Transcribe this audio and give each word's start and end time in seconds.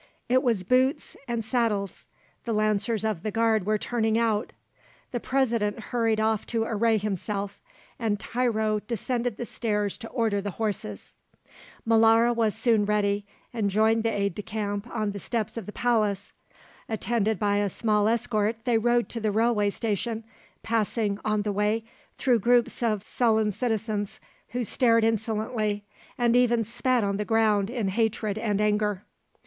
It 0.27 0.41
was 0.41 0.63
Boots 0.63 1.15
and 1.27 1.45
Saddles, 1.45 2.07
the 2.45 2.53
Lancers 2.53 3.03
of 3.05 3.21
the 3.21 3.29
Guard 3.29 3.67
were 3.67 3.77
turning 3.77 4.17
out. 4.17 4.51
The 5.11 5.19
President 5.19 5.79
hurried 5.79 6.19
off 6.19 6.43
to 6.47 6.63
array 6.63 6.97
himself, 6.97 7.61
and 7.99 8.19
Tiro 8.19 8.79
descended 8.79 9.37
the 9.37 9.45
stairs 9.45 9.99
to 9.99 10.09
order 10.09 10.41
the 10.41 10.49
horses. 10.57 11.13
Molara 11.87 12.33
was 12.35 12.55
soon 12.55 12.83
ready, 12.83 13.27
and 13.53 13.69
joined 13.69 14.03
his 14.03 14.13
aide 14.15 14.33
de 14.33 14.41
camp 14.41 14.89
on 14.89 15.11
the 15.11 15.19
steps 15.19 15.55
of 15.55 15.67
the 15.67 15.71
palace. 15.71 16.33
Attended 16.89 17.37
by 17.37 17.57
a 17.57 17.69
small 17.69 18.07
escort 18.07 18.55
they 18.65 18.79
rode 18.79 19.07
to 19.09 19.19
the 19.19 19.31
railway 19.31 19.69
station, 19.69 20.23
passing, 20.63 21.19
on 21.23 21.43
the 21.43 21.51
way, 21.51 21.85
through 22.17 22.39
groups 22.39 22.81
of 22.81 23.03
sullen 23.03 23.51
citizens 23.51 24.19
who 24.49 24.63
stared 24.63 25.03
insolently, 25.03 25.85
and 26.17 26.35
even 26.35 26.63
spat 26.63 27.03
on 27.03 27.17
the 27.17 27.23
ground 27.23 27.69
in 27.69 27.89
hatred 27.89 28.39
and 28.39 28.59
anger. 28.59 29.03